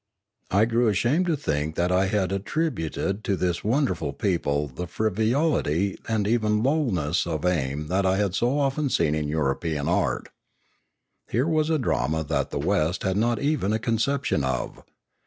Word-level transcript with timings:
I 0.49 0.65
grew 0.65 0.87
ashamed 0.87 1.27
to 1.27 1.35
think 1.37 1.75
that 1.75 1.91
I 1.91 2.07
had 2.07 2.31
attributed 2.31 3.23
to 3.23 3.35
this 3.35 3.63
wonder 3.63 3.93
ful 3.93 4.13
people 4.13 4.67
the 4.67 4.87
frivolity 4.87 5.99
and 6.07 6.27
even 6.27 6.63
lowness 6.63 7.27
of 7.27 7.45
aim 7.45 7.85
that 7.89 8.03
I 8.03 8.17
had 8.17 8.33
so 8.33 8.57
often 8.57 8.89
seen 8.89 9.13
in 9.13 9.27
European 9.27 9.87
art. 9.87 10.29
Here 11.29 11.47
was 11.47 11.69
a 11.69 11.77
drama 11.77 12.23
that 12.23 12.49
the 12.49 12.57
West 12.57 13.03
had 13.03 13.15
not 13.15 13.37
even 13.37 13.71
a 13.73 13.77
conception 13.77 14.43
of. 14.43 14.81